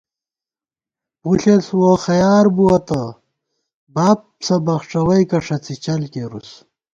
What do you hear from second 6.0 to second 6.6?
کېرُوس